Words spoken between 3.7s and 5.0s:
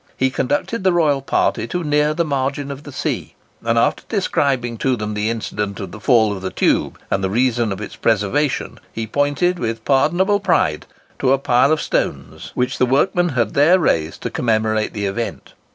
after describing to